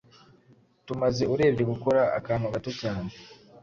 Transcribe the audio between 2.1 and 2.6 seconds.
akantu